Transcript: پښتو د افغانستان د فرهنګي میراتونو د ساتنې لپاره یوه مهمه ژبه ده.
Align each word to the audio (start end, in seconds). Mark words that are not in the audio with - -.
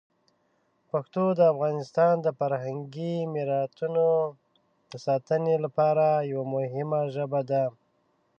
پښتو 0.91 1.23
د 1.39 1.39
افغانستان 1.53 2.13
د 2.25 2.27
فرهنګي 2.39 3.15
میراتونو 3.33 4.07
د 4.91 4.93
ساتنې 5.05 5.55
لپاره 5.65 6.05
یوه 6.31 6.45
مهمه 6.55 7.01
ژبه 7.15 7.41
ده. 7.49 7.63